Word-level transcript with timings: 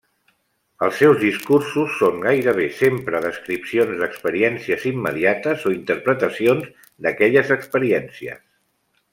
Els 0.85 0.95
seus 1.01 1.17
discursos 1.23 1.97
són 1.99 2.17
gairebé 2.23 2.65
sempre 2.79 3.21
descripcions 3.27 4.01
d'experiències 4.01 4.89
immediates 4.95 5.69
o 5.69 5.75
interpretacions 5.79 6.89
d'aquelles 7.07 7.55
experiències. 7.59 8.45